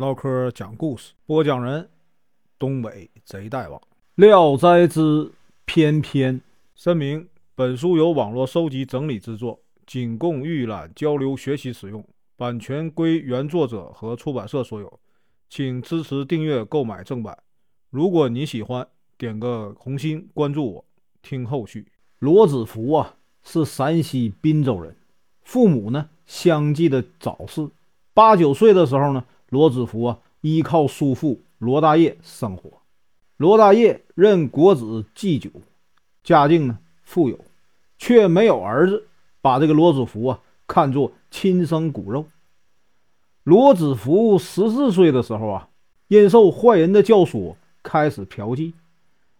[0.00, 1.86] 唠嗑讲故事，播讲人：
[2.58, 3.78] 东北贼大王。
[4.14, 5.30] 《聊斋之
[5.66, 6.40] 翩翩》
[6.74, 12.02] 声明：本书由网络收集整理制作，仅供预览、交流、学习使用，
[12.34, 14.98] 版权归原作者和出版社所有，
[15.50, 17.36] 请支持订阅、购买正版。
[17.90, 18.88] 如果你喜欢，
[19.18, 20.84] 点个红心，关注我，
[21.20, 21.86] 听后续。
[22.20, 24.96] 罗子福啊，是山西滨州人，
[25.42, 27.68] 父母呢相继的早逝。
[28.14, 32.70] 八九岁的时候呢，罗子福啊依靠叔父罗大业生活。
[33.36, 35.50] 罗大业任国子祭酒，
[36.24, 37.38] 家境呢富有，
[37.98, 39.04] 却没有儿子，
[39.42, 42.26] 把这个罗子福啊看作亲生骨肉。
[43.42, 45.68] 罗子福十四岁的时候啊，
[46.08, 48.74] 因受坏人的教唆，开始嫖妓。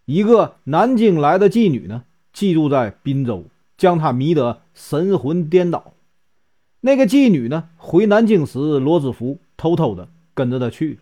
[0.07, 3.45] 一个南京来的妓女呢，寄住在滨州，
[3.77, 5.93] 将他迷得神魂颠倒。
[6.81, 11.01] 那个妓女呢，回南京时，罗子福偷偷的跟着他去。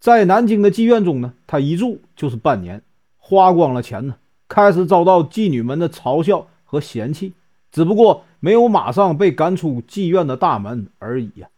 [0.00, 2.82] 在南京的妓院中呢，他一住就是半年，
[3.18, 4.16] 花光了钱呢，
[4.48, 7.34] 开始遭到妓女们的嘲笑和嫌弃，
[7.70, 11.50] 只不过没有马上被赶出妓院的大门而已呀。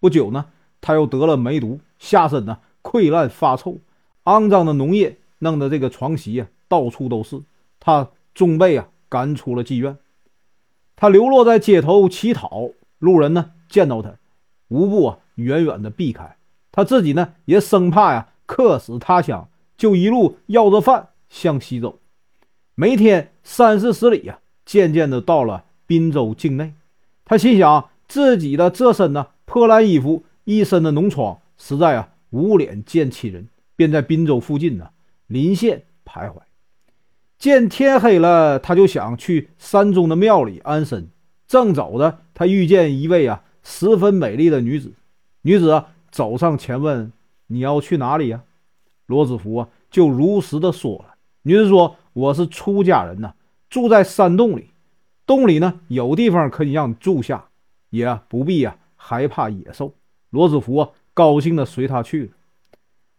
[0.00, 0.46] 不久呢，
[0.80, 3.78] 他又得了梅毒，下身呢溃烂发臭，
[4.24, 7.40] 肮脏的脓液弄得这个床席啊到处都是，
[7.78, 9.96] 他终被啊赶出了妓院。
[10.96, 14.16] 他流落在街头乞讨，路人呢见到他，
[14.68, 16.36] 无不啊远远的避开。
[16.72, 19.48] 他自己呢也生怕呀客死他乡，
[19.78, 22.00] 就一路要着饭向西走。
[22.74, 26.74] 每天三四十里呀，渐渐的到了滨州境内。
[27.24, 34.90] 他心想自己的这身呢破烂衣服，一身的脓疮，实在啊无脸见亲人，便在滨州附近呢
[35.26, 36.34] 临县徘徊。
[37.38, 41.08] 见天黑了，他就想去山中的庙里安身。
[41.48, 44.92] 正走着，他遇见一位啊十分美丽的女子。
[45.46, 47.12] 女子走上前问
[47.46, 48.42] ：“你要去哪里呀？”
[49.06, 51.14] 罗子福啊就如实的说了。
[51.42, 53.32] 女子说：“我是出家人呐，
[53.70, 54.70] 住在山洞里。
[55.24, 57.44] 洞里呢有地方可以让你住下，
[57.90, 59.94] 也不必呀害怕野兽。”
[60.30, 62.30] 罗子福啊高兴的随他去了。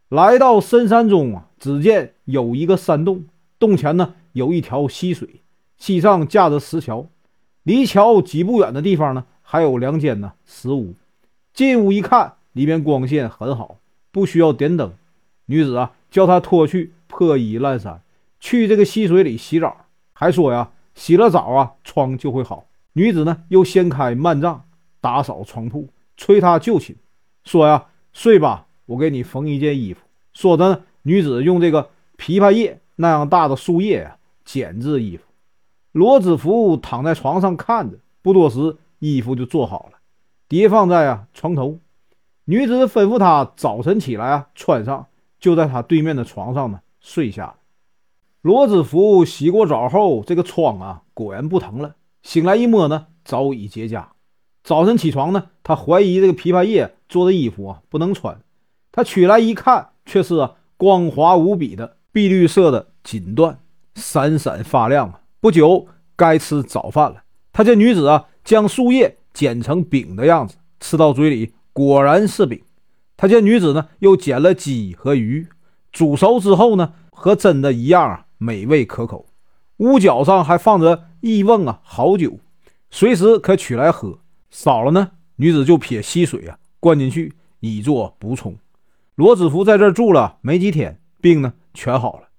[0.09, 3.23] 来到深山中啊，只见有一个山洞。
[3.57, 5.41] 洞前呢有一条溪水，
[5.77, 7.07] 溪上架着石桥，
[7.63, 10.93] 离桥几步远的地方呢还有两间呢石屋。
[11.57, 13.79] 进屋一看，里面光线很好，
[14.11, 14.93] 不需要点灯。
[15.47, 18.03] 女子啊叫他脱去破衣烂衫，
[18.39, 19.75] 去这个溪水里洗澡，
[20.13, 22.67] 还说呀洗了澡啊疮就会好。
[22.93, 24.65] 女子呢又掀开幔帐，
[25.01, 26.95] 打扫床铺，催他就寝，
[27.43, 30.01] 说呀睡吧，我给你缝一件衣服。
[30.33, 31.89] 说着呢，女子用这个
[32.19, 32.79] 枇杷叶。
[32.97, 35.23] 那样大的树叶呀，剪制衣服。
[35.91, 39.96] 罗子福躺在床上看着，不多时，衣服就做好了，
[40.47, 41.79] 叠放在啊床头。
[42.45, 45.07] 女子吩咐他早晨起来啊穿上，
[45.39, 47.55] 就在他对面的床上呢睡下。
[48.41, 51.95] 罗子福洗过澡后，这个疮啊果然不疼了。
[52.21, 54.05] 醒来一摸呢，早已结痂。
[54.63, 58.39] 早晨起床呢，他怀疑这个枇杷叶做的衣服啊不能穿，
[58.91, 61.97] 他取来一看，却是光滑无比的。
[62.13, 63.57] 碧绿色的锦缎，
[63.93, 65.21] 闪闪发亮啊！
[65.39, 67.21] 不久该吃早饭了。
[67.53, 72.59] 他见女子啊，将树叶剪成饼的样子，吃到嘴里果然是饼。
[73.15, 75.47] 他见女子呢，又捡了鸡和鱼，
[75.91, 79.27] 煮熟之后呢，和真的一样啊，美味可口。
[79.77, 82.39] 屋角上还放着一瓮啊好酒，
[82.89, 84.17] 随时可取来喝。
[84.49, 88.57] 少了呢，女子就撇溪水啊灌进去，以作补充。
[89.13, 91.53] 罗子福在这住了没几天，病呢。
[91.75, 92.29] 全好了，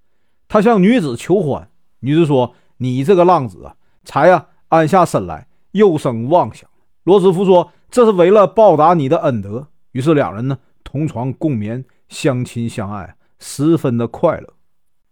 [0.49, 1.69] 他向女子求欢，
[2.01, 6.68] 女子说：“你这个浪子啊，才呀安下身来，又生妄想。”
[7.09, 14.53] 罗斯福说：“这是为了报答你的恩德。”于是两人呢同床共眠，相亲相爱，十分的快乐。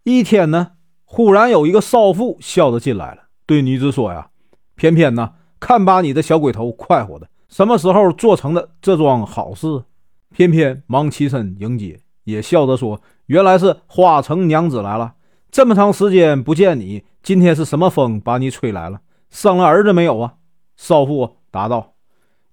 [0.04, 0.74] 一天呢，
[1.06, 4.30] 忽然有一个少妇笑着进来了，对女子说：“呀，
[4.76, 9.86] 偏偏呢，看把你的小鬼头快活的，什么时候做成的这桩好事？”
[10.30, 12.00] 偏偏忙起身迎接。
[12.26, 15.16] 也笑着说：“原来是花城娘子来了，
[15.50, 19.02] 这么长时间不见你，今天是什么风把你吹来了？
[19.32, 20.36] 生了儿子没有啊？”
[20.78, 21.96] 少妇答道：“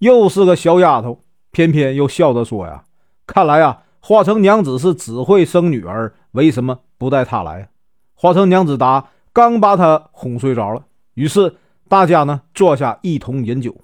[0.00, 1.20] 又是个小丫头。”
[1.52, 2.84] 偏偏又笑着说：“呀，
[3.26, 7.68] 看来呀，花城娘子是只会生女儿，为什么不带她来？”
[8.16, 11.56] 花城娘子答：“刚把她哄睡着了。”于是
[11.86, 13.76] 大家呢坐下一同饮酒。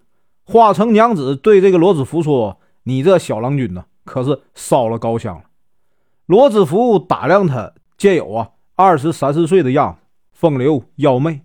[0.44, 5.42] 花城娘子对这个罗子福说：“你这小郎君呢，可是烧了高香了。”
[6.26, 10.00] 罗子福打量他，见有啊二十三四岁的样子，
[10.32, 11.42] 风流妖媚，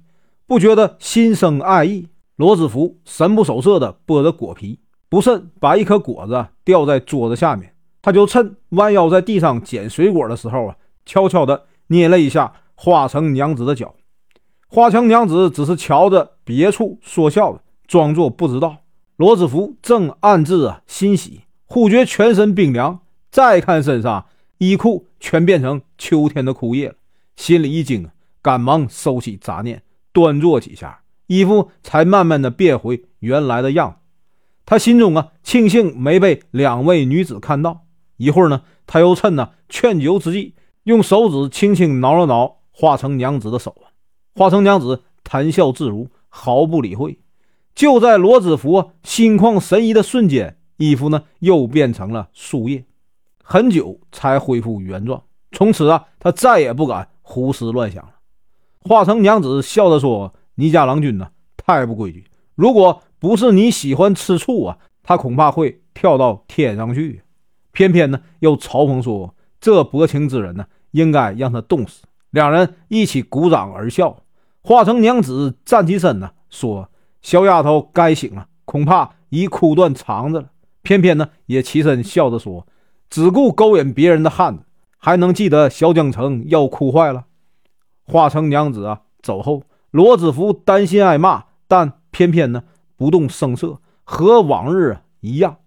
[0.48, 2.08] 不觉得心生爱意。
[2.36, 13.96] 罗子福神不守舍地剥着果皮，不慎把一颗果子掉在桌子下面，他就趁弯腰在地上捡水果的时候啊，悄悄地捏了一下花城娘子的脚。
[14.68, 18.78] 花城娘子只是瞧着别处说笑的，装作不知道。
[19.16, 23.00] 罗子福正暗自啊欣喜，忽觉全身冰凉，
[23.32, 24.26] 再看身上
[24.58, 26.96] 衣裤全变成秋天的枯叶了，
[27.38, 28.10] 心里一惊，
[28.42, 33.98] 赶忙收起杂念，端坐几下，衣服才慢慢的变回原来的样子。
[34.66, 37.86] 他心中啊庆幸没被两位女子看到。
[38.18, 43.76] 一会儿呢，他又趁呢劝酒之际，用手指轻轻挠了挠化成娘子的手
[44.36, 47.20] 化成娘子谈笑自如，毫不理会。
[47.74, 52.86] 就在罗子福心旷神怡的瞬间，衣服呢又变成了树叶，
[53.44, 55.24] 很久才恢复原状。
[55.52, 58.12] 从此啊，他再也不敢胡思乱想了。
[58.82, 62.26] 花城娘子笑着说：“倪家郎君呢，太不规矩。
[62.56, 67.22] 如果不是你喜欢吃醋啊，他恐怕会跳到天上去。
[67.72, 74.18] 偏偏呢，又嘲讽说：这薄情之人呢，应该让他冻死。”两人一起鼓掌而笑。
[74.62, 76.90] 化成娘子站起身呢，说
[77.22, 80.50] ：“小丫头该醒了，恐怕已哭断肠子了。”
[80.82, 82.66] 偏偏呢也起身笑着说
[83.10, 84.64] ：“只顾勾引别人的汉子，
[84.98, 87.26] 还能记得小江城要哭坏了。”
[88.06, 89.64] 化成娘子啊走后，
[89.96, 92.66] 罗子福担心挨骂，但偏偏呢
[92.98, 95.60] 不动声色，和往日一样。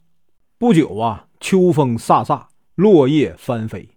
[0.59, 2.43] 不久啊，秋风飒飒，
[2.75, 3.89] 落叶翻飞，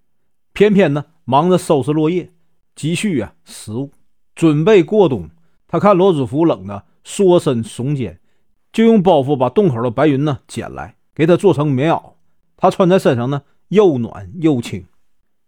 [0.54, 2.32] 偏偏呢忙着收拾落叶，
[2.78, 3.92] 积蓄啊食物。
[4.34, 5.30] 准备过冬，
[5.68, 8.22] 他看罗子福冷的缩身耸肩，
[8.72, 12.14] 就用包袱把洞口的白云呢捡来，给他做成棉袄。
[12.56, 14.86] 他穿在身上呢，又暖又轻。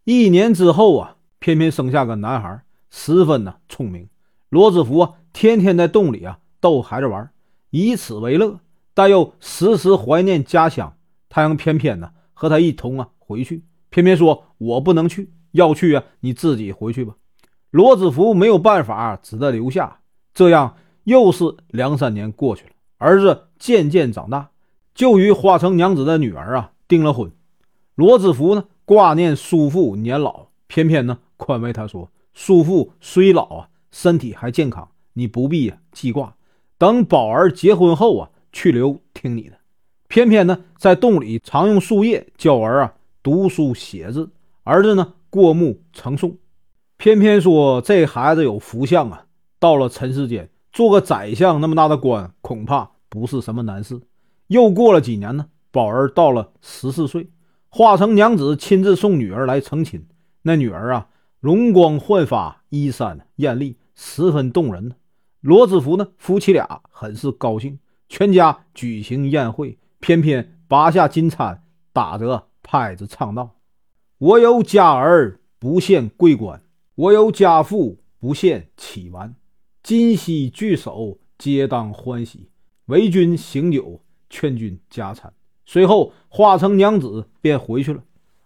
[0.03, 4.09] 一年之后啊，偏偏生下个男孩，十分的聪明。
[4.53, 7.27] 罗子福啊，天天在洞里啊逗孩子玩，
[7.71, 8.59] 以此为乐，
[8.94, 10.95] 但又时时怀念家乡。
[11.27, 17.15] 他让偏偏呢和他一同啊回去，偏偏说：“我不能去，要去啊，你自己回去吧。”
[17.71, 20.01] 罗子福没有办法，只得留下。
[20.35, 20.75] 这样
[21.06, 24.51] 又是两三年过去了，儿子渐渐长大，
[24.94, 27.31] 就与花城娘子的女儿啊订了婚。
[27.95, 36.36] 罗子福呢挂念叔父年老，偏偏呢宽慰他说：“叔父虽老啊，身体还健康，你不必记挂。
[36.80, 39.57] 等宝儿结婚后啊，去留听你的。”
[40.10, 44.30] 偏偏呢在洞里常用树叶教儿啊读书写字，
[44.63, 46.36] 儿子呢过目成诵。
[46.98, 49.25] 偏偏说这孩子有福相啊，
[49.60, 54.01] 到了尘世间做个宰相那么大的官，恐怕不是什么难事。
[54.48, 57.30] 又过了几年呢，宝儿到了十四岁，
[57.69, 60.07] 化成娘子亲自送女儿来成亲。
[60.44, 61.07] 那女儿啊，
[61.40, 64.95] 容光焕发，衣衫艳丽，十分动人呢。
[65.42, 67.80] 罗子福呢，夫妻俩很是高兴，
[68.10, 69.78] 全家举行宴会。
[70.00, 71.63] 偏偏拔下金钗，
[71.94, 73.56] 打着拍子唱道
[74.18, 76.62] ：“我有家儿不羡贵官。”
[76.95, 79.34] 我有家父不羡乞完，
[79.81, 82.50] 今夕聚首皆当欢喜。
[82.86, 85.34] 为君醒酒，劝君加餐。
[85.66, 88.04] 随后化成娘子便回去了。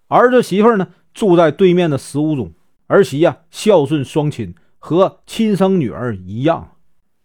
[0.07, 2.53] 儿子媳妇呢住在对面的食屋中。
[2.85, 6.75] 儿媳呀孝顺双亲，和亲生女儿一样。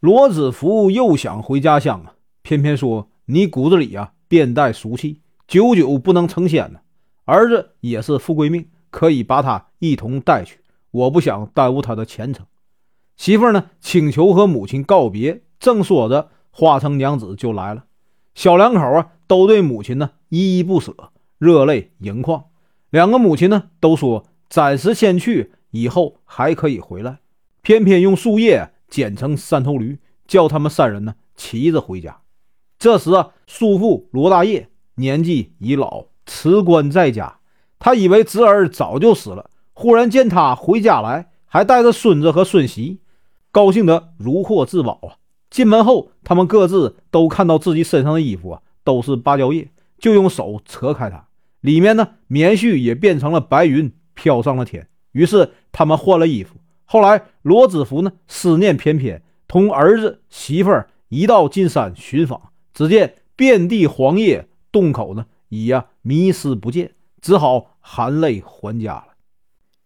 [0.00, 6.80] 罗子福又想回家乡啊，偏偏说你骨子里呀便带俗气，久久不能成仙呢。
[7.24, 10.58] 儿子也是富贵命，可以把他一同带去。
[10.90, 12.44] 我不想耽误他的前程，
[13.16, 17.84] 媳妇呢请求和母亲告别，正说着，花城娘子就来了。
[18.34, 20.94] 小两口啊都对母亲呢依依不舍，
[21.38, 22.44] 热泪盈眶。
[22.90, 27.20] 两个母亲呢都说暂时先去，以后还可以回来。
[27.62, 32.20] 偏偏用树叶剪成三头驴，叫他们三人呢骑着回家。
[32.78, 37.38] 这时啊，叔父罗大业年纪已老，辞官在家，
[37.78, 39.48] 他以为侄儿早就死了。
[39.72, 43.00] 忽然见他回家来，还带着孙子和孙媳，
[43.52, 45.16] 高兴得如获至宝啊！
[45.48, 51.28] 进门后，他们各自都看到自己身上的衣服啊，都是芭蕉叶，就用手扯开它，
[51.60, 54.88] 里面呢，棉絮也变成了白云，飘上了天。
[55.12, 56.56] 于是他们换了衣服。
[56.84, 69.08] 后来罗子福呢，思念翩翩，同儿子媳妇儿一道进山寻访，只见遍地黄叶，洞口呢已呀迷失不见，只好含泪还家了。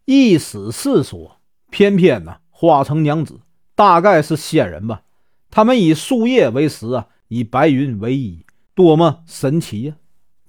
[0.05, 1.37] 意思是说，
[1.69, 3.39] 偏偏呢，花城娘子
[3.75, 5.01] 大概是仙人吧？
[5.49, 8.45] 他们以树叶为食啊，以白云为衣，
[8.75, 9.95] 多么神奇呀！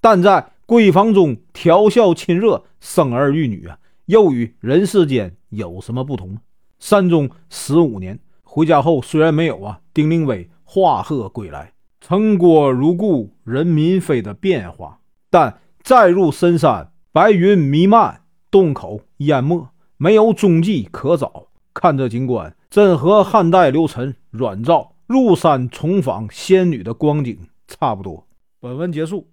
[0.00, 6.38] 但在闺房中调笑亲热，生儿育女啊，又与人世间有什么不同？
[6.78, 21.48] 山中十五年，回家后虽然没有啊丁令威画鹤归来，城郭如故，人民非的变化，但再入深山，白云弥漫，洞口淹没，没有踪迹可找。
[21.74, 28.26] 看这景观，真和汉代刘晨阮肇入山重访仙女的光景差不多。
[28.60, 29.28] 本文结束，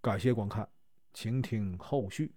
[0.00, 0.68] 感谢观看，
[1.12, 2.32] 请听后续。